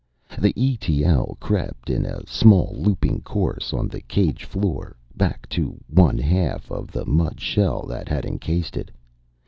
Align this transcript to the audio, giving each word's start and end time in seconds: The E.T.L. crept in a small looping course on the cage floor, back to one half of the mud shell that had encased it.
The 0.39 0.51
E.T.L. 0.55 1.37
crept 1.39 1.87
in 1.87 2.07
a 2.07 2.25
small 2.25 2.73
looping 2.75 3.21
course 3.21 3.71
on 3.71 3.87
the 3.87 4.01
cage 4.01 4.45
floor, 4.45 4.95
back 5.15 5.47
to 5.49 5.77
one 5.87 6.17
half 6.17 6.71
of 6.71 6.91
the 6.91 7.05
mud 7.05 7.39
shell 7.39 7.85
that 7.85 8.09
had 8.09 8.25
encased 8.25 8.77
it. 8.77 8.89